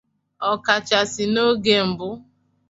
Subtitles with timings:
[0.51, 2.07] ọkachasị n'oge mbụ